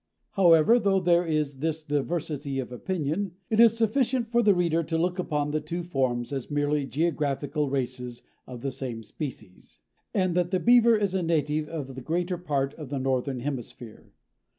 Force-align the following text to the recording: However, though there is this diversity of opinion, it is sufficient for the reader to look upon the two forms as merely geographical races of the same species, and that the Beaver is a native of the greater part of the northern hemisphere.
However, 0.31 0.79
though 0.79 0.99
there 0.99 1.27
is 1.27 1.59
this 1.59 1.83
diversity 1.83 2.57
of 2.57 2.71
opinion, 2.71 3.33
it 3.51 3.59
is 3.59 3.77
sufficient 3.77 4.31
for 4.31 4.41
the 4.41 4.55
reader 4.55 4.81
to 4.81 4.97
look 4.97 5.19
upon 5.19 5.51
the 5.51 5.61
two 5.61 5.83
forms 5.83 6.33
as 6.33 6.49
merely 6.49 6.87
geographical 6.87 7.69
races 7.69 8.23
of 8.47 8.61
the 8.61 8.71
same 8.71 9.03
species, 9.03 9.79
and 10.11 10.33
that 10.33 10.49
the 10.49 10.59
Beaver 10.59 10.95
is 10.97 11.13
a 11.13 11.21
native 11.21 11.69
of 11.69 11.93
the 11.93 12.01
greater 12.01 12.39
part 12.39 12.73
of 12.79 12.89
the 12.89 12.97
northern 12.97 13.41
hemisphere. 13.41 14.11